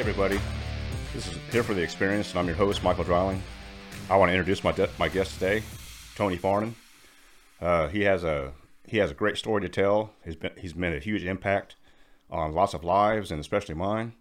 [0.00, 0.40] Everybody.
[1.12, 3.42] This is Here for the Experience, and I'm your host, Michael Dryling.
[4.08, 5.62] I want to introduce my, de- my guest today,
[6.14, 6.72] Tony Farnan.
[7.60, 8.54] Uh, he has a
[8.86, 10.14] he has a great story to tell.
[10.24, 11.76] He's been he's made a huge impact
[12.30, 14.14] on lots of lives, and especially mine.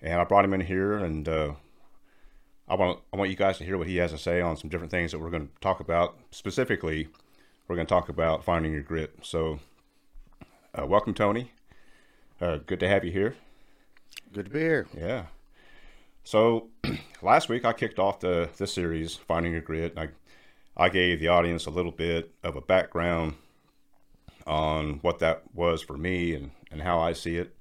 [0.00, 1.52] And I brought him in here, and uh,
[2.66, 4.70] I want I want you guys to hear what he has to say on some
[4.70, 6.16] different things that we're going to talk about.
[6.30, 7.08] Specifically,
[7.68, 9.16] we're going to talk about finding your grit.
[9.20, 9.60] So,
[10.74, 11.52] uh, welcome, Tony.
[12.40, 13.36] Uh, good to have you here.
[14.32, 14.86] Good to be here.
[14.96, 15.24] Yeah.
[16.22, 16.68] So
[17.22, 19.94] last week I kicked off the this series, Finding Your Grit.
[19.96, 20.10] I
[20.76, 23.34] I gave the audience a little bit of a background
[24.46, 27.56] on what that was for me and, and how I see it.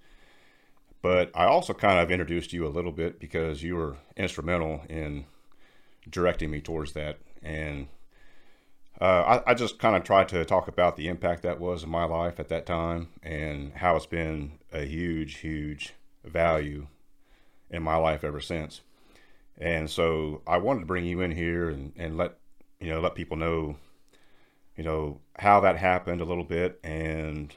[1.02, 5.26] But I also kind of introduced you a little bit because you were instrumental in
[6.08, 7.17] directing me towards that.
[7.42, 7.88] And
[9.02, 11.89] uh, I, I just kind of tried to talk about the impact that was in
[11.89, 15.94] my life at that time and how it's been a huge, huge
[16.30, 16.88] value
[17.69, 18.81] in my life ever since.
[19.58, 22.38] And so I wanted to bring you in here and, and let
[22.80, 23.75] you know let people know
[24.77, 27.53] you know how that happened a little bit and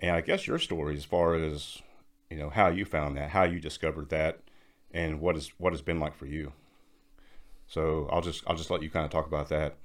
[0.00, 1.82] and I guess your story as far as
[2.30, 4.40] you know how you found that, how you discovered that,
[4.92, 6.52] and what is what has been like for you.
[7.66, 9.76] So I'll just I'll just let you kind of talk about that.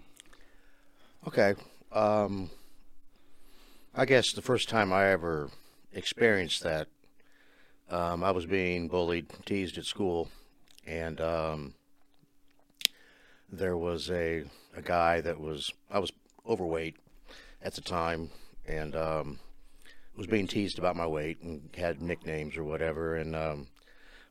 [1.28, 1.56] Okay.
[1.92, 2.52] Um,
[3.94, 5.50] I guess the first time I ever
[5.92, 6.88] experienced that
[7.90, 10.30] um, I was being bullied, teased at school,
[10.86, 11.74] and um,
[13.52, 14.44] there was a
[14.76, 16.12] a guy that was I was
[16.48, 16.96] overweight
[17.62, 18.30] at the time,
[18.68, 19.40] and um,
[20.18, 23.16] was being teased about my weight and had nicknames or whatever.
[23.16, 23.68] And um,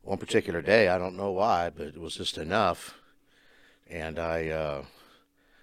[0.02, 2.94] one particular day, I don't know why, but it was just enough,
[3.88, 4.84] and I uh,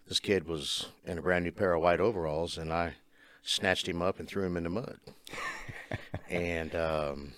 [0.07, 2.93] this kid was in a brand new pair of white overalls, and I
[3.43, 4.97] snatched him up and threw him in the mud,
[6.29, 7.33] and um,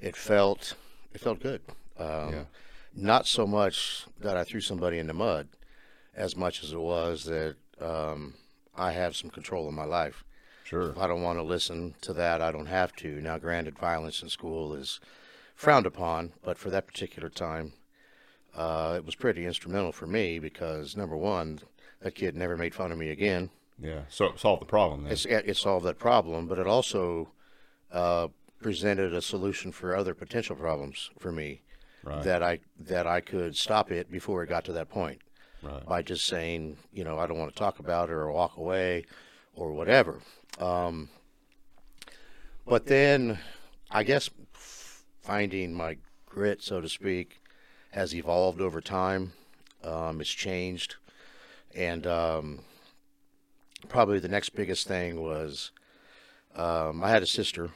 [0.00, 0.74] it felt
[1.14, 1.60] it felt good.
[1.98, 2.44] Um, Yeah.
[2.94, 5.48] Not so much that I threw somebody in the mud,
[6.14, 8.34] as much as it was that um,
[8.76, 10.24] I have some control in my life.
[10.64, 10.90] Sure.
[10.90, 13.20] If I don't want to listen to that, I don't have to.
[13.20, 15.00] Now, granted, violence in school is
[15.54, 17.72] frowned upon, but for that particular time,
[18.54, 21.60] uh, it was pretty instrumental for me because number one,
[22.00, 23.50] that kid never made fun of me again.
[23.80, 24.02] Yeah.
[24.08, 25.12] So it solved the problem then.
[25.12, 27.28] It's, it solved that problem, but it also
[27.92, 28.28] uh,
[28.60, 31.62] presented a solution for other potential problems for me
[32.04, 32.22] Right.
[32.22, 35.20] that I that I could stop it before it got to that point
[35.62, 35.84] right.
[35.84, 39.04] by just saying, you know, I don't want to talk about it or walk away
[39.54, 40.20] or whatever.
[40.60, 41.08] Um,
[42.66, 43.38] but then
[43.90, 44.30] I guess
[45.20, 47.40] finding my grit, so to speak,
[47.90, 49.32] has evolved over time.
[49.82, 50.96] Um, it's changed.
[51.74, 52.60] And um,
[53.88, 55.72] probably the next biggest thing was
[56.54, 57.70] um, I had a sister,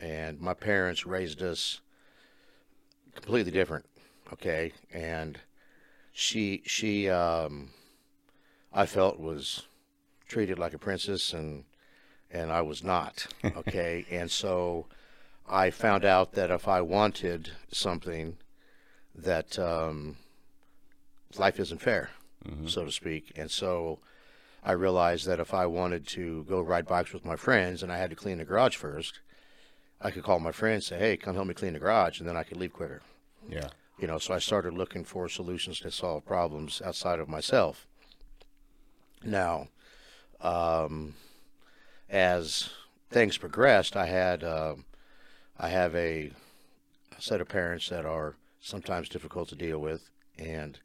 [0.00, 1.80] and my parents raised us
[3.14, 3.84] completely different.
[4.32, 4.72] Okay.
[4.92, 5.38] And
[6.12, 7.70] she she um
[8.72, 9.66] I felt was
[10.28, 11.64] treated like a princess and
[12.30, 14.86] and I was not okay and so
[15.48, 18.38] I found out that if I wanted something
[19.14, 20.16] that um
[21.38, 22.10] life isn't fair
[22.66, 23.98] so to speak and so
[24.62, 27.98] I realized that if I wanted to go ride bikes with my friends and I
[27.98, 29.20] had to clean the garage first
[30.00, 32.28] I could call my friend and say hey come help me clean the garage and
[32.28, 33.02] then I could leave quicker.
[33.48, 33.68] Yeah.
[33.98, 37.86] you know so i started looking for solutions to solve problems outside of myself.
[39.24, 39.68] Now
[40.40, 41.14] um,
[42.08, 42.70] as
[43.10, 44.84] things progressed i had um
[45.58, 46.30] i have a,
[47.18, 50.78] set of parents that are sometimes difficult to deal with and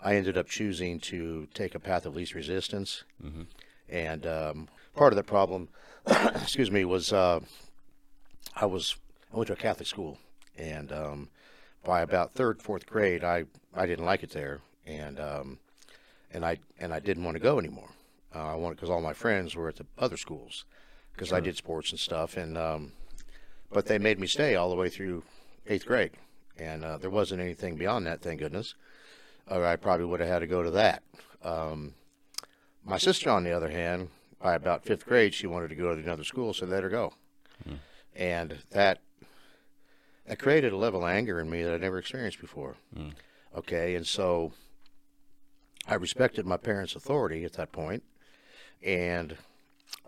[0.00, 3.04] i ended up choosing to take a path of least resistance.
[3.88, 5.68] And um, part of the problem
[6.06, 7.40] excuse me was uh,
[8.56, 8.96] i was
[9.32, 10.18] i went to a catholic school
[10.56, 11.28] and um,
[11.84, 13.44] by about third, fourth grade, I,
[13.74, 15.58] I didn't like it there, and um,
[16.32, 17.90] and I and I didn't want to go anymore.
[18.34, 20.64] Uh, I wanted because all my friends were at the other schools,
[21.12, 22.92] because I did sports and stuff, and um,
[23.70, 25.22] but they made me stay all the way through
[25.66, 26.12] eighth grade,
[26.58, 28.74] and uh, there wasn't anything beyond that, thank goodness,
[29.48, 31.02] or I probably would have had to go to that.
[31.42, 31.94] Um,
[32.84, 34.08] my sister, on the other hand,
[34.40, 37.12] by about fifth grade, she wanted to go to another school, so let her go,
[38.14, 39.00] and that
[40.26, 42.76] that created a level of anger in me that I'd never experienced before.
[43.56, 44.52] Okay, and so
[45.86, 48.02] I respected my parents' authority at that point,
[48.82, 49.36] and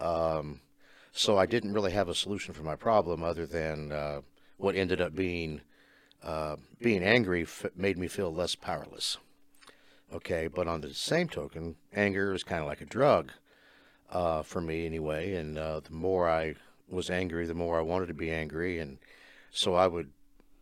[0.00, 0.60] um,
[1.12, 4.20] so I didn't really have a solution for my problem other than uh,
[4.56, 5.60] what ended up being
[6.22, 9.18] uh, being angry f- made me feel less powerless.
[10.12, 13.32] Okay, but on the same token, anger is kind of like a drug
[14.10, 16.54] uh, for me anyway, and uh, the more I
[16.88, 18.98] was angry, the more I wanted to be angry, and
[19.50, 20.10] so I would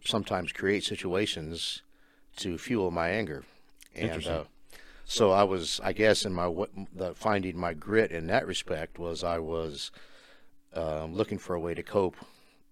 [0.04, 1.82] sometimes create situations
[2.36, 3.44] to fuel my anger.
[3.94, 4.32] And Interesting.
[4.32, 4.44] uh,
[5.04, 6.52] so I was, I guess, in my
[6.94, 9.90] the finding my grit in that respect was I was
[10.72, 12.16] um, looking for a way to cope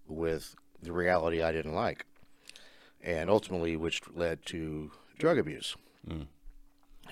[0.07, 2.05] with the reality I didn't like,
[3.01, 5.75] and ultimately, which led to drug abuse.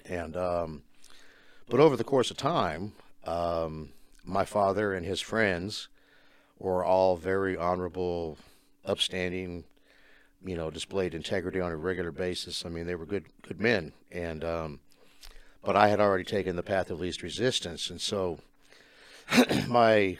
[0.05, 0.83] And um,
[1.69, 2.93] but over the course of time,
[3.25, 3.91] um,
[4.25, 5.87] my father and his friends
[6.61, 8.37] were all very honorable,
[8.85, 9.63] upstanding,
[10.45, 12.65] you know, displayed integrity on a regular basis.
[12.65, 14.79] I mean, they were good good men, and um,
[15.63, 18.39] but I had already taken the path of least resistance, and so
[19.67, 20.17] my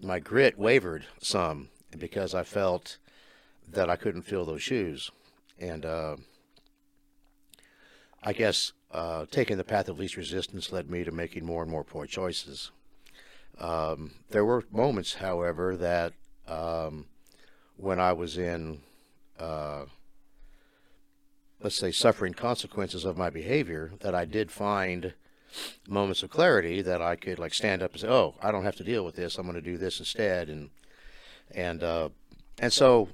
[0.00, 2.96] my grit wavered some because I felt
[3.70, 5.10] that I couldn't fill those shoes,
[5.58, 6.16] and uh,
[8.22, 11.70] I guess uh, taking the path of least resistance led me to making more and
[11.70, 12.70] more poor choices.
[13.58, 16.12] Um, there were moments, however, that
[16.46, 17.06] um,
[17.76, 18.80] when I was in,
[19.38, 19.84] uh,
[21.62, 25.14] let's say, suffering consequences of my behavior, that I did find
[25.88, 28.76] moments of clarity that I could like stand up and say, "Oh, I don't have
[28.76, 29.38] to deal with this.
[29.38, 30.70] I'm going to do this instead." And
[31.50, 32.10] and uh,
[32.58, 33.08] and so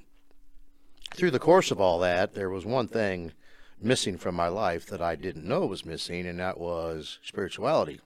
[1.15, 3.33] through the course of all that, there was one thing
[3.81, 8.01] missing from my life that I didn't know was missing, and that was spirituality.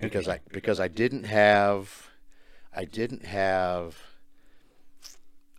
[0.00, 2.08] Because I because I didn't have
[2.74, 3.96] I didn't have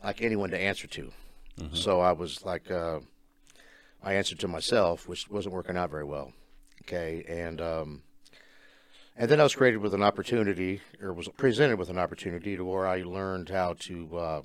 [0.04, 1.12] like anyone to answer to.
[1.74, 3.00] So I was like uh,
[4.02, 6.32] I answered to myself, which wasn't working out very well.
[6.84, 8.04] Okay, and um,
[9.18, 12.64] and then I was created with an opportunity, or was presented with an opportunity to
[12.64, 14.42] where I learned how to uh,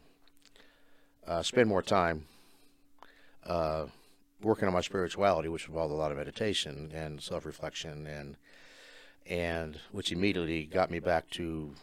[1.25, 2.26] uh, spend more time
[3.46, 3.87] uh,
[4.43, 8.37] working on my spirituality, which involved a lot of meditation and self-reflection, and
[9.26, 11.75] and which immediately got me back to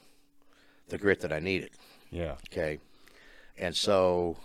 [0.89, 1.71] the grit that I needed.
[2.09, 2.35] Yeah.
[2.51, 2.79] Okay,
[3.57, 4.37] and so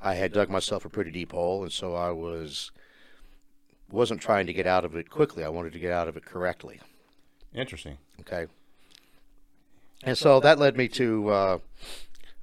[0.00, 2.70] I had dug myself a pretty deep hole, and so I was
[3.90, 5.44] wasn't trying to get out of it quickly.
[5.44, 6.80] I wanted to get out of it correctly.
[7.54, 7.98] Interesting.
[8.20, 8.46] Okay.
[10.04, 11.58] And so that led me to, uh,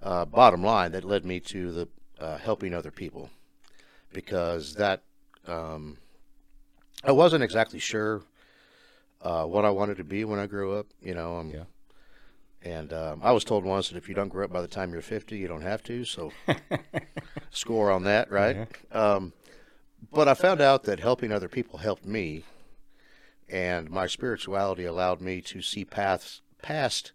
[0.04, 1.88] uh, bottom line, that led me to the
[2.20, 3.30] uh, helping other people
[4.12, 5.04] because that
[5.48, 5.98] um,
[7.04, 8.24] I wasn't exactly sure
[9.22, 10.88] uh, what I wanted to be when I grew up.
[11.02, 11.64] You know, um, Yeah.
[12.62, 14.92] and um, I was told once that if you don't grow up by the time
[14.94, 16.04] you're 50, you don't have to.
[16.06, 16.32] So
[17.50, 18.68] score on that, right?
[18.92, 19.34] Um,
[20.12, 22.44] but I found out that helping other people helped me,
[23.50, 27.12] and my spirituality allowed me to see paths past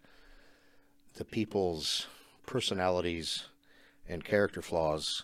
[1.15, 2.07] the people's
[2.45, 3.45] personalities
[4.07, 5.23] and character flaws,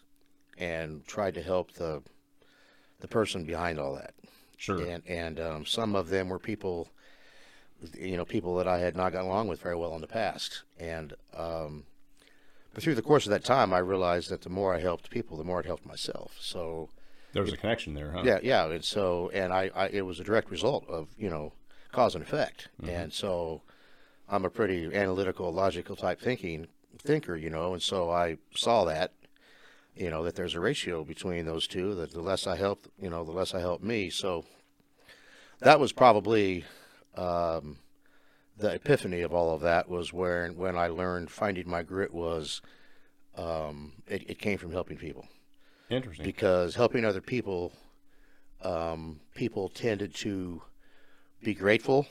[0.58, 2.02] and tried to help the
[3.02, 4.14] the person behind all that.
[4.60, 4.86] Sure.
[4.86, 6.90] And and um, some of them were people,
[7.98, 10.64] you know, people that I had not gotten along with very well in the past.
[10.78, 11.86] And um,
[12.74, 15.38] but through the course of that time, I realized that the more I helped people,
[15.38, 16.38] the more it helped myself.
[16.42, 16.90] So
[17.32, 18.24] There was a connection there, huh?
[18.26, 18.66] yeah, yeah.
[18.70, 21.54] And so, and I, I, it was a direct result of you know
[21.94, 22.68] cause and effect.
[22.86, 23.62] And so,
[24.28, 26.68] I'm a pretty analytical, logical type thinking
[27.02, 29.14] thinker, you know, and so I saw that,
[30.00, 31.94] you know, that there's a ratio between those two.
[31.94, 34.10] That the less I help, you know, the less I help me.
[34.10, 34.46] So,
[35.60, 36.64] that was probably
[37.16, 37.78] um,
[38.58, 42.62] the epiphany of all of that was where when I learned finding my grit was
[43.36, 45.28] um, it, it came from helping people
[45.90, 46.26] Interesting.
[46.26, 47.74] because helping other people,
[48.62, 50.62] um, people tended to
[51.44, 52.08] be grateful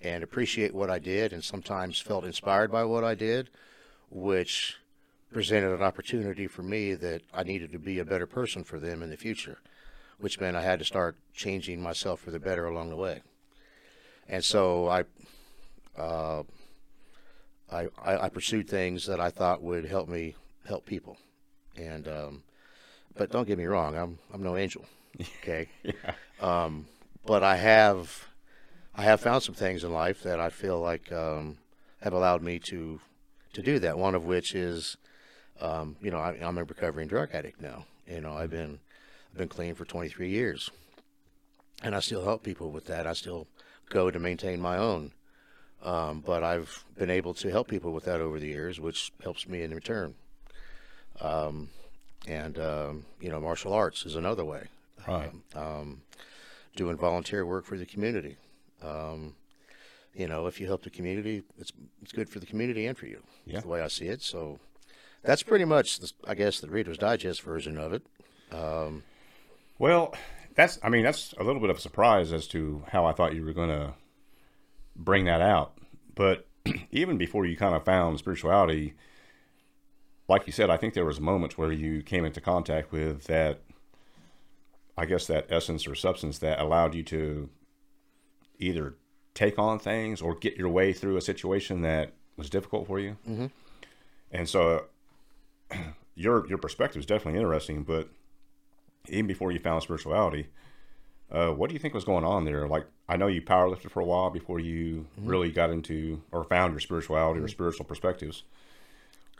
[0.00, 3.50] and appreciate what I did, and sometimes felt inspired by what I did,
[4.10, 4.76] which
[5.32, 9.02] presented an opportunity for me that I needed to be a better person for them
[9.02, 9.58] in the future,
[10.18, 13.22] which meant I had to start changing myself for the better along the way.
[14.28, 15.04] And so I,
[16.00, 16.42] uh,
[17.70, 20.36] I, I, pursued things that I thought would help me
[20.66, 21.16] help people,
[21.76, 22.42] and um,
[23.16, 24.84] but don't get me wrong, I'm I'm no angel,
[25.42, 25.68] okay.
[26.40, 26.86] Um,
[27.24, 28.26] but I have
[28.94, 31.58] I have found some things in life that I feel like um,
[32.00, 33.00] have allowed me to
[33.52, 33.98] to do that.
[33.98, 34.96] One of which is,
[35.60, 37.84] um, you know, I, I'm a recovering drug addict now.
[38.06, 38.78] You know, I've been
[39.32, 40.70] I've been clean for 23 years,
[41.82, 43.06] and I still help people with that.
[43.06, 43.46] I still
[43.88, 45.12] go to maintain my own.
[45.84, 49.48] Um, but I've been able to help people with that over the years, which helps
[49.48, 50.14] me in return.
[51.20, 51.70] Um,
[52.28, 54.68] and um, you know, martial arts is another way.
[55.08, 55.30] Right.
[55.56, 56.02] Um,
[56.76, 58.36] doing volunteer work for the community.
[58.82, 59.34] Um,
[60.14, 63.06] you know, if you help the community, it's it's good for the community and for
[63.06, 63.22] you.
[63.44, 63.60] Yeah.
[63.60, 64.22] the way I see it.
[64.22, 64.58] So
[65.22, 68.02] that's pretty much, the, I guess, the Reader's Digest version of it.
[68.52, 69.02] Um,
[69.78, 70.14] Well,
[70.54, 73.34] that's I mean that's a little bit of a surprise as to how I thought
[73.34, 73.94] you were going to
[74.94, 75.72] bring that out.
[76.14, 76.46] But
[76.90, 78.94] even before you kind of found spirituality,
[80.28, 83.60] like you said, I think there was moments where you came into contact with that.
[84.96, 87.48] I guess that essence or substance that allowed you to
[88.58, 88.94] either
[89.34, 93.16] take on things or get your way through a situation that was difficult for you.
[93.28, 93.46] Mm-hmm.
[94.30, 94.84] And so,
[96.14, 97.82] your your perspective is definitely interesting.
[97.82, 98.08] But
[99.08, 100.48] even before you found spirituality,
[101.30, 102.68] uh, what do you think was going on there?
[102.68, 105.28] Like, I know you powerlifted for a while before you Mm-hmm.
[105.28, 108.44] really got into or found your spirituality or spiritual perspectives.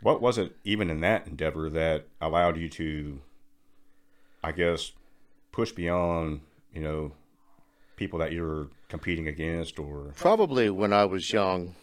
[0.01, 3.21] What was it, even in that endeavor, that allowed you to,
[4.43, 4.91] I guess,
[5.53, 6.41] push beyond,
[6.73, 7.13] you know,
[7.95, 11.75] people that you're competing against or Probably when I was young,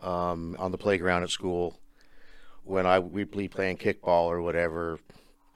[0.00, 1.80] um, on the playground at school,
[2.64, 4.98] when I we'd be playing kickball or whatever,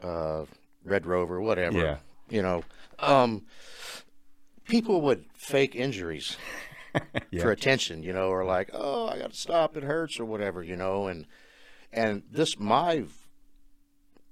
[0.02, 0.44] uh,
[0.84, 1.78] Red Rover, whatever.
[1.78, 1.96] Yeah.
[2.30, 2.64] You know,
[2.98, 3.46] um,
[4.66, 6.36] people would fake injuries
[7.30, 7.42] Yeah.
[7.42, 10.62] for attention, you know, or like, oh, I got to stop, it hurts, or whatever,
[10.62, 11.26] you know, and
[11.92, 13.04] and this my,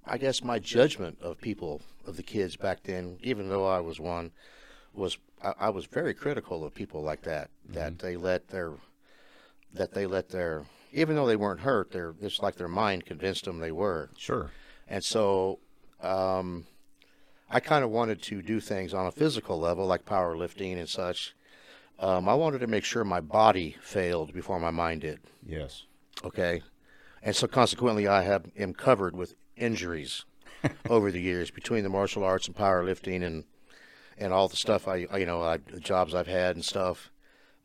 [0.05, 3.99] I guess my judgment of people of the kids back then, even though I was
[4.01, 4.33] one,
[4.93, 8.73] was I, I was very critical of people like that that they let their
[9.73, 10.65] that they let their
[10.97, 14.11] even though they weren't hurt, they're it's like their mind convinced them they were.
[14.17, 14.51] sure,
[14.89, 15.59] And so
[16.01, 16.67] um,
[17.51, 21.35] I kind of wanted to do things on a physical level, like powerlifting and such.
[21.99, 25.21] Um, I wanted to make sure my body failed before my mind did.
[25.47, 25.85] yes,
[26.25, 26.63] Okay.
[27.23, 30.25] And so consequently, I have am covered with injuries
[30.89, 33.45] over the years between the martial arts and powerlifting and
[34.19, 37.11] and all the stuff I, you know, I, the jobs I've had and stuff.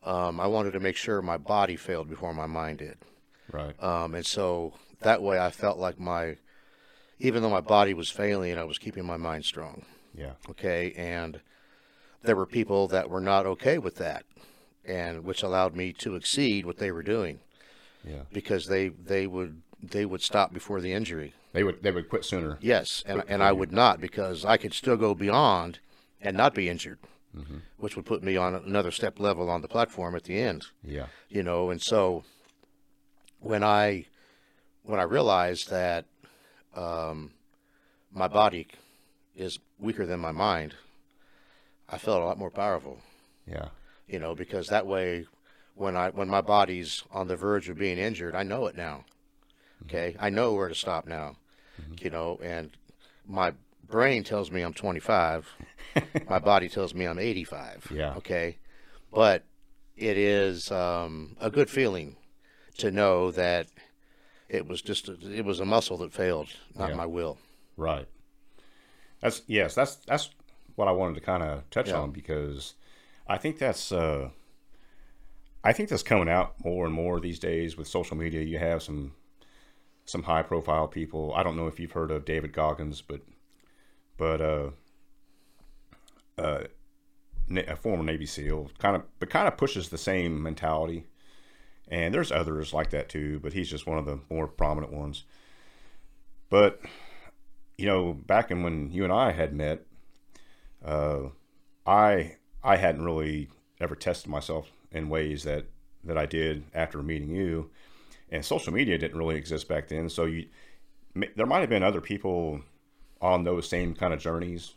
[0.03, 2.97] Um, I wanted to make sure my body failed before my mind did.
[3.51, 6.37] Right, Um, and so that way I felt like my,
[7.19, 9.85] even though my body was failing, I was keeping my mind strong.
[10.13, 10.93] yeah, Okay.
[10.93, 11.41] And
[12.23, 14.25] there were people that were not okay with that,
[14.85, 17.39] and which allowed me to exceed what they were doing
[18.03, 18.23] yeah.
[18.31, 21.33] because they, they would, they would stop before the injury.
[21.53, 22.57] They would they would quit sooner.
[22.61, 23.03] Yes.
[23.05, 25.79] And, and I would not because I could still go beyond
[26.21, 26.99] and not be injured,
[27.77, 30.67] which would put me on another step level on the platform at the end.
[30.83, 32.23] Yeah, you know and so
[33.41, 34.05] when i
[34.83, 36.05] when i realized that
[36.75, 37.31] um,
[38.13, 38.67] my body
[39.35, 40.73] is weaker than my mind
[41.89, 42.99] i felt a lot more powerful.
[43.45, 43.69] Yeah,
[44.07, 45.25] you know because that way
[45.75, 49.03] when i when my body's on the verge of being injured i know it now.
[49.85, 50.15] Okay?
[50.19, 51.35] I know where to stop now
[51.99, 52.69] you know and
[53.27, 53.51] my
[53.87, 55.49] brain tells me i'm 25
[56.29, 58.13] my body tells me i'm 85 Yeah.
[58.17, 58.57] okay?
[59.11, 59.43] But
[59.97, 62.15] it is um, a good feeling
[62.77, 63.67] to know that
[64.49, 66.95] it was just a, it was a muscle that failed not Yeah.
[66.95, 67.37] my will
[67.77, 68.07] right.
[69.21, 70.29] That's yes, that's that's
[70.75, 71.99] what I wanted to kind of touch Yeah.
[71.99, 72.73] on because
[73.27, 74.29] I think that's uh,
[75.63, 78.41] I think that's coming out more and more these days with social media.
[78.41, 79.13] You have some
[80.05, 81.33] some high profile people.
[81.35, 83.21] I don't know if you've heard of David Goggins, but
[84.17, 84.69] but uh,
[86.37, 86.63] uh,
[87.67, 91.05] a former Navy SEAL, kind of but kind of pushes the same mentality.
[91.91, 95.25] And there's others like that too, but he's just one of the more prominent ones.
[96.49, 96.81] But
[97.77, 99.85] you know, back in when you and I had met,
[100.83, 101.23] uh,
[101.85, 105.65] I I hadn't really ever tested myself in ways that
[106.03, 107.69] that I did after meeting you,
[108.29, 110.09] and social media didn't really exist back then.
[110.09, 110.47] So you,
[111.35, 112.61] there might have been other people
[113.21, 114.75] on those same kind of journeys,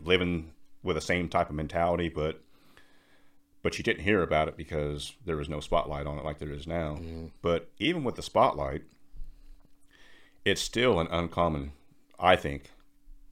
[0.00, 0.52] living
[0.82, 2.43] with the same type of mentality, but
[3.64, 6.52] but you didn't hear about it because there was no spotlight on it like there
[6.52, 6.98] is now.
[7.40, 8.82] But even with the spotlight,
[10.44, 11.72] it's still an uncommon,
[12.20, 12.70] I think,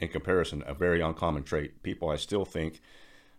[0.00, 1.82] in comparison, a very uncommon trait.
[1.82, 2.80] People, I still think,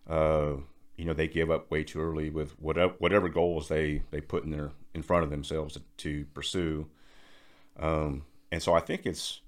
[0.07, 0.53] uh,
[0.95, 4.43] you know, they give up way too early with whatever whatever goals they they put
[4.43, 6.85] in their in front of themselves to, to pursue.
[7.79, 9.41] Um, and so I think it's,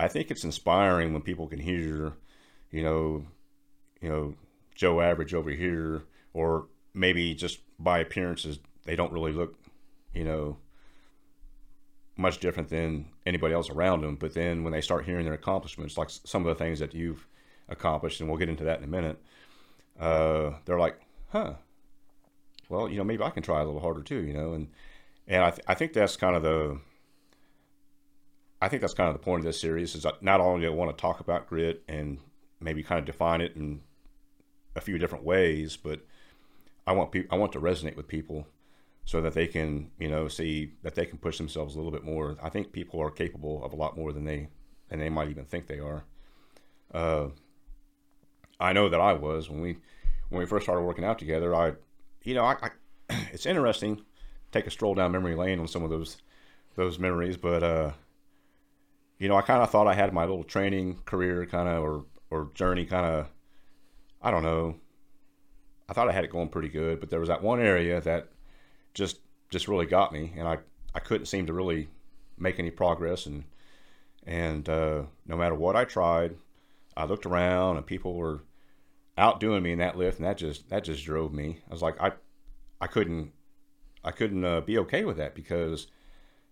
[0.00, 2.14] I think it's inspiring when people can hear,
[2.72, 3.24] you know,
[4.00, 4.34] you know,
[4.74, 6.02] Joe Average over here,
[6.34, 9.54] or maybe just by appearances they don't really look,
[10.12, 10.58] you know,
[12.16, 14.16] much different than anybody else around them.
[14.16, 17.26] But then when they start hearing their accomplishments, like some of the things that you've
[17.68, 19.22] accomplished, and we'll get into that in a minute,
[19.98, 21.54] uh, they're like, huh,
[22.68, 24.68] well, you know, maybe I can try a little harder too, you know, and
[25.28, 26.80] and I, th- I think that's kind of the
[28.60, 30.74] I think that's kind of the point of this series is not only do I
[30.74, 32.18] want to talk about grit and
[32.60, 33.80] maybe kind of define it in
[34.76, 36.00] a few different ways, but
[36.86, 38.46] I want I want to resonate with people
[39.04, 42.04] so that they can you know see that they can push themselves a little bit
[42.04, 42.36] more.
[42.42, 44.48] I think people are capable of a lot more than they
[44.88, 46.04] than they might even think they are.
[46.92, 47.28] Uh,
[48.60, 49.78] I know that I was when we
[50.28, 51.54] when we first started working out together.
[51.54, 51.74] I
[52.22, 52.70] you know I, I
[53.32, 54.02] it's interesting
[54.52, 56.18] take a stroll down memory lane on some of those
[56.76, 57.92] those memories, but uh,
[59.18, 62.04] you know, I kind of thought I had my little training career kind of or
[62.30, 63.26] or journey kind of,
[64.22, 64.76] I don't know.
[65.92, 68.28] I thought I had it going pretty good, but there was that one area that
[68.94, 69.18] just
[69.50, 70.56] just really got me, and I
[70.94, 71.90] I couldn't seem to really
[72.38, 73.44] make any progress, and
[74.24, 76.36] and uh, no matter what I tried,
[76.96, 78.40] I looked around and people were
[79.18, 81.58] outdoing me in that lift, and that just that just drove me.
[81.68, 82.12] I was like, I
[82.80, 83.32] I couldn't
[84.02, 85.88] I couldn't uh, be okay with that because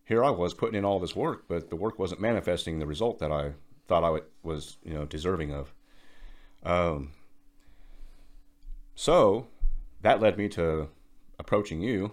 [0.04, 3.20] here I was putting in all this work, but the work wasn't manifesting the result
[3.20, 3.54] that I
[3.88, 5.72] thought I was you know deserving of.
[6.62, 7.12] Um,
[9.00, 9.46] so
[10.02, 10.86] that led me to
[11.38, 12.12] approaching you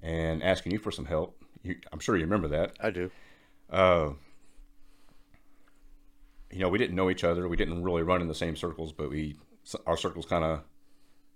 [0.00, 1.42] and asking you for some help.
[1.64, 2.76] You, I'm sure you remember that.
[2.78, 3.10] I do.
[3.68, 4.10] Uh,
[6.52, 7.48] you know, we didn't know each other.
[7.48, 9.38] We didn't really run in the same circles, but we
[9.88, 10.60] our circles kind of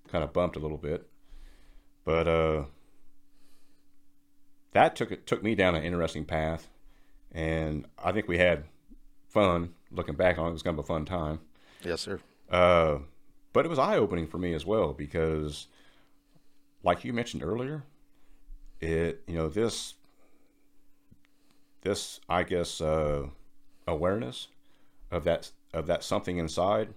[0.07, 1.11] kind of bumped a little bit.
[2.05, 2.65] But uh,
[4.75, 6.69] that took it took me down an interesting path,
[7.33, 8.63] and I think we had
[9.27, 9.75] fun.
[9.91, 11.41] Looking back on it, it was kind of a fun time.
[11.83, 12.21] Yes, sir.
[12.49, 12.99] Uh,
[13.53, 15.67] but it was eye opening for me as well because,
[16.83, 17.83] like you mentioned earlier,
[18.81, 19.95] it you know this
[21.83, 23.27] this I guess uh,
[23.87, 24.49] awareness
[25.11, 26.89] of that of that something inside.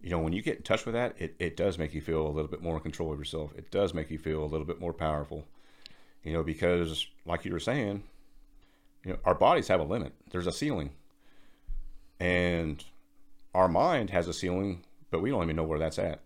[0.00, 2.26] You know, when you get in touch with that, it, it does make you feel
[2.26, 3.54] a little bit more in control of yourself.
[3.56, 5.46] It does make you feel a little bit more powerful.
[6.22, 8.02] You know, because like you were saying,
[9.02, 10.12] you know, our bodies have a limit.
[10.30, 10.90] There's a ceiling.
[12.20, 12.84] And
[13.54, 16.22] our mind has a ceiling, but we don't even know where that's at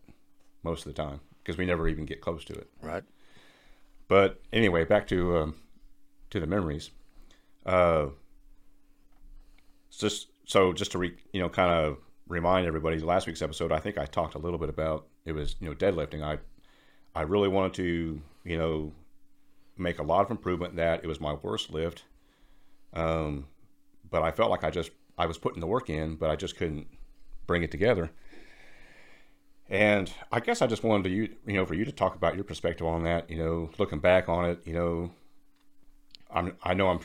[0.62, 2.70] most of the time because we never even get close to it.
[2.80, 3.04] Right.
[4.08, 5.56] But anyway, back to um,
[6.30, 6.90] to the memories.
[7.66, 8.06] Uh,
[9.90, 11.98] just so just to re, you know kind of
[12.28, 15.56] remind everybody, last week's episode, I think I talked a little bit about it was
[15.60, 16.22] you know deadlifting.
[16.22, 16.38] I
[17.14, 18.94] I really wanted to you know
[19.76, 20.70] make a lot of improvement.
[20.70, 22.04] In that it was my worst lift,
[22.94, 23.48] um,
[24.08, 26.56] but I felt like I just I was putting the work in, but I just
[26.56, 26.86] couldn't
[27.46, 28.10] bring it together.
[29.68, 32.34] And I guess I just wanted to you you know for you to talk about
[32.34, 33.30] your perspective on that.
[33.30, 35.10] You know, looking back on it, you know,
[36.30, 37.00] I'm I know I'm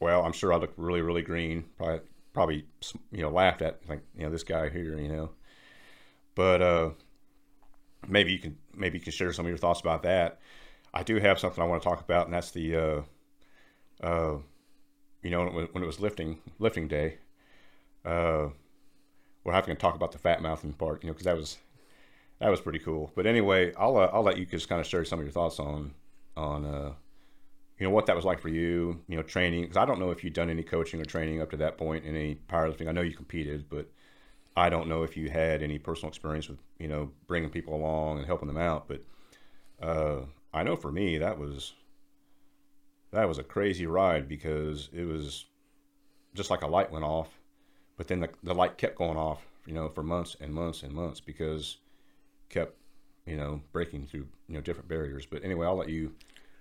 [0.00, 0.24] well.
[0.24, 1.64] I'm sure I look really really green.
[1.76, 2.00] Probably
[2.32, 2.66] probably
[3.12, 4.98] you know laughed at like you know this guy here.
[4.98, 5.30] You know,
[6.34, 6.90] but uh,
[8.08, 10.40] maybe you can maybe you can share some of your thoughts about that.
[10.94, 13.02] I do have something I want to talk about, and that's the uh,
[14.02, 14.38] uh,
[15.22, 17.18] you know when, when it was lifting lifting day.
[18.06, 18.48] Uh,
[19.44, 21.58] we're having to talk about the fat mouthing part, you know, because that was
[22.40, 23.12] that was pretty cool.
[23.14, 25.58] But anyway, I'll uh, I'll let you just kind of share some of your thoughts
[25.58, 25.92] on
[26.36, 26.92] on uh,
[27.78, 29.00] you know what that was like for you.
[29.08, 31.50] You know, training because I don't know if you'd done any coaching or training up
[31.50, 32.88] to that point in any powerlifting.
[32.88, 33.90] I know you competed, but
[34.56, 38.18] I don't know if you had any personal experience with you know bringing people along
[38.18, 38.88] and helping them out.
[38.88, 39.02] But
[39.80, 40.22] uh,
[40.52, 41.74] I know for me that was
[43.12, 45.44] that was a crazy ride because it was
[46.34, 47.28] just like a light went off,
[47.96, 50.92] but then the, the light kept going off, you know, for months and months and
[50.92, 51.78] months because
[52.50, 52.76] kept,
[53.26, 55.26] you know, breaking through, you know, different barriers.
[55.26, 56.12] But anyway, I'll let you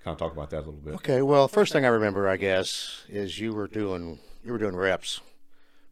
[0.04, 0.94] kind of talk about that a little bit.
[0.96, 1.22] Okay.
[1.22, 5.20] Well, first thing I remember, I guess, is you were doing you were doing reps,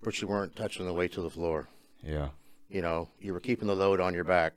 [0.01, 1.67] but you weren't touching the weight to the floor.
[2.01, 2.29] Yeah.
[2.69, 4.53] You know, you were keeping the load on your back.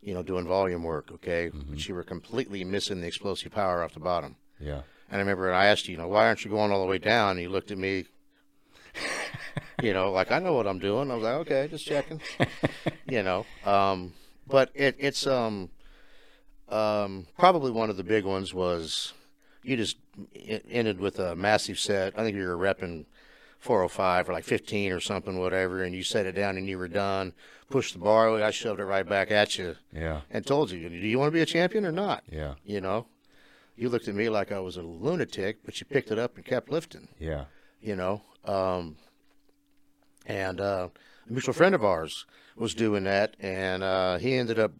[0.00, 1.10] You know, doing volume work.
[1.12, 4.36] Okay, but you were completely missing the explosive power off the bottom.
[4.60, 4.82] Yeah.
[5.10, 6.98] And I remember I asked you, you know, why aren't you going all the way
[6.98, 7.32] down?
[7.32, 8.04] And you looked at me,
[9.82, 11.10] you know, like I know what I'm doing.
[11.10, 12.20] I was like, okay, just checking.
[13.08, 14.12] you know, um,
[14.46, 15.70] but it, it's um,
[16.68, 19.12] um, probably one of the big ones was
[19.62, 19.96] you just
[20.70, 22.18] ended with a massive set.
[22.18, 23.06] I think you were repping
[23.58, 26.88] 405 or like 15 or something, whatever, and you set it down and you were
[26.88, 27.32] done.
[27.70, 28.42] Pushed the bar, away.
[28.42, 30.20] I shoved it right back at you Yeah.
[30.30, 32.22] and told you, do you want to be a champion or not?
[32.30, 32.54] Yeah.
[32.64, 33.06] You know,
[33.74, 36.44] you looked at me like I was a lunatic, but you picked it up and
[36.44, 37.08] kept lifting.
[37.18, 37.44] Yeah.
[37.80, 38.96] You know, um,
[40.26, 40.88] and uh,
[41.28, 44.72] a mutual friend of ours was doing that, and uh, he ended up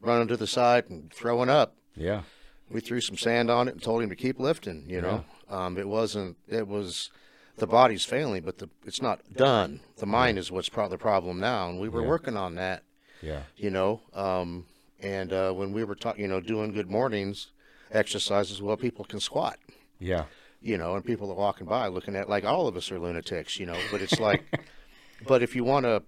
[0.00, 1.76] running to the side and throwing up.
[1.96, 2.22] Yeah.
[2.70, 4.84] We threw some sand on it and told him to keep lifting.
[4.88, 6.36] You know, um, it wasn't.
[6.48, 7.10] It was
[7.56, 9.80] the body's failing, but the it's not done.
[9.98, 12.08] The mind is what's probably the problem now, and we were Yeah.
[12.08, 12.82] working on that
[13.22, 13.42] Yeah.
[13.56, 14.00] you know.
[14.12, 14.66] Um,
[15.00, 17.48] and uh, when we were talking, you know, doing good mornings
[17.90, 19.58] exercises, well, people can squat,
[19.98, 20.24] Yeah.
[20.60, 23.60] you know, and people are walking by looking at like all of us are lunatics,
[23.60, 23.78] you know.
[23.90, 24.42] But it's like,
[25.26, 26.02] but if you want to,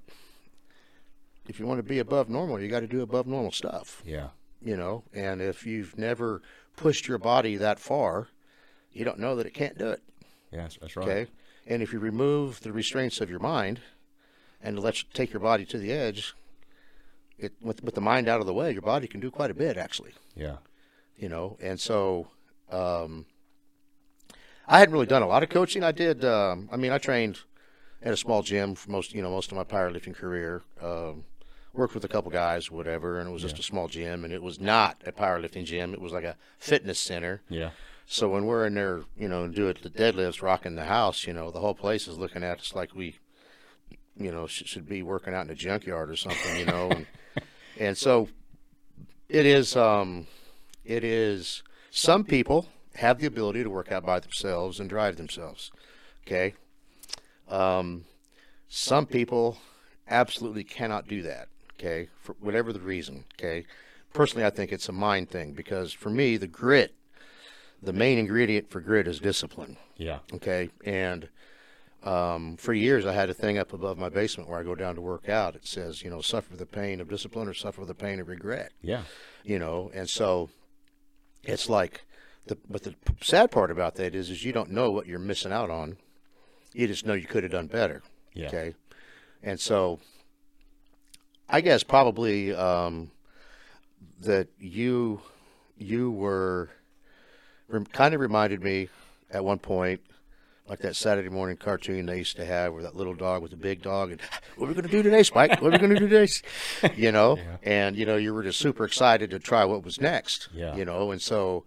[1.48, 4.28] if you want to be above normal, you got to do above normal stuff, Yeah.
[4.60, 5.04] you know.
[5.14, 6.42] And if you've never
[6.76, 8.28] pushed your body that far,
[8.92, 10.02] you don't know that it can't do it.
[10.50, 10.62] Yeah.
[10.62, 11.08] That's, that's right.
[11.08, 11.26] Okay.
[11.66, 13.80] And if you remove the restraints of your mind
[14.62, 16.34] and let you take your body to the edge,
[17.38, 19.54] it with with the mind out of the way, your body can do quite a
[19.54, 20.12] bit actually.
[20.34, 20.56] Yeah.
[21.16, 22.28] You know, and so
[22.70, 23.26] um,
[24.68, 25.82] I hadn't really done a lot of coaching.
[25.84, 26.24] I did.
[26.24, 27.40] Um, I mean, I trained
[28.02, 30.62] at a small gym for most, you know, most of my powerlifting career.
[30.82, 31.24] Um,
[31.76, 34.42] worked with a couple guys, whatever, and it was just a small gym, and it
[34.42, 35.92] was not a powerlifting gym.
[35.92, 37.42] It was like a fitness center.
[37.48, 37.70] Yeah.
[38.06, 41.26] So when we're in there, you know, and do it the deadlifts, rocking the house,
[41.26, 43.16] you know, the whole place is looking at us like we,
[44.16, 47.06] you know, should, should be working out in a junkyard or something, you know, and,
[47.78, 48.28] and so
[49.28, 49.76] it is.
[49.76, 50.26] Um,
[50.84, 51.62] it is.
[51.90, 55.72] Some people have the ability to work out by themselves and drive themselves.
[56.26, 56.54] Okay.
[57.48, 58.04] Um,
[58.68, 59.58] some people
[60.08, 61.48] absolutely cannot do that.
[61.78, 63.24] Okay, for whatever the reason.
[63.34, 63.66] Okay.
[64.12, 66.94] Personally, I think it's a mind thing because for me, the grit,
[67.82, 69.76] the main ingredient for grit is discipline.
[69.98, 70.20] Yeah.
[70.32, 70.70] Okay.
[70.84, 71.28] And
[72.02, 74.94] um, for years, I had a thing up above my basement where I go down
[74.94, 75.54] to work out.
[75.54, 78.72] It says, you know, suffer the pain of discipline or suffer the pain of regret.
[78.80, 79.02] Yeah.
[79.44, 80.48] You know, and so
[81.42, 82.02] it's like,
[82.46, 85.52] the, but the sad part about that is, is you don't know what you're missing
[85.52, 85.98] out on.
[86.72, 88.02] You just know you could have done better.
[88.32, 88.46] Yeah.
[88.46, 88.74] Okay.
[89.42, 90.00] And so
[91.48, 93.10] I guess probably um,
[94.20, 95.20] that you
[95.78, 96.70] you were
[97.68, 98.88] rem- kind of reminded me
[99.30, 100.00] at one point
[100.68, 103.56] like that Saturday morning cartoon they used to have where that little dog with the
[103.56, 104.20] big dog and
[104.56, 105.60] what are we going to do today Spike?
[105.62, 106.32] What are we going to do today?
[106.96, 107.38] You know?
[107.62, 110.74] And you know you were just super excited to try what was next Yeah.
[110.74, 111.10] you know?
[111.12, 111.64] And so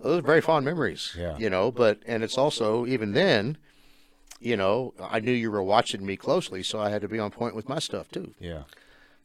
[0.00, 1.38] those are very fond memories Yeah.
[1.38, 1.70] you know?
[1.70, 3.56] But and it's also even then
[4.40, 7.30] you know I knew you were watching me closely so I had to be on
[7.30, 8.34] point with my stuff too.
[8.38, 8.64] Yeah.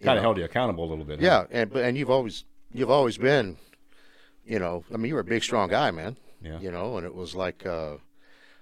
[0.02, 1.20] Kind of held you accountable a little bit.
[1.20, 1.26] huh?
[1.26, 3.58] yeah, and but and you've always you've always been,
[4.46, 6.18] you know, I mean, you were a big, strong guy, man.
[6.42, 6.60] Yeah.
[6.60, 7.98] You know, and it was like uh,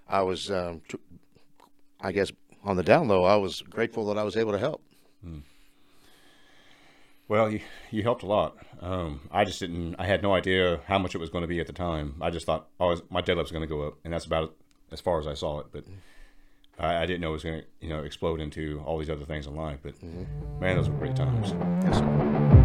[0.08, 0.98] I was, um, tr-
[2.02, 2.32] I guess,
[2.64, 4.84] on the down low, I was grateful that I was able to help.
[7.28, 8.58] Well, you, you helped a lot.
[8.82, 9.96] Um, I just didn't.
[10.00, 12.16] I had no idea how much it was going to be at the time.
[12.22, 14.56] I just thought, oh, my deadlift's going to go up, and that's about
[14.92, 15.68] as far as I saw it.
[15.72, 15.86] But
[16.80, 19.26] I, I didn't know it was going to, you know, explode into all these other
[19.26, 19.80] things in life.
[19.84, 20.02] But
[20.60, 21.54] man, those were great times.
[21.84, 22.59] Yes.